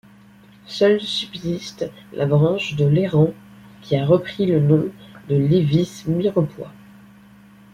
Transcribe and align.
Seule 0.65 0.99
subsiste 0.99 1.91
la 2.13 2.25
branche 2.25 2.75
de 2.75 2.85
Léran, 2.87 3.35
qui 3.83 3.95
a 3.97 4.03
repris 4.03 4.47
le 4.47 4.59
nom 4.59 4.89
de 5.29 5.35
Lévis-Mirepoix. 5.35 6.71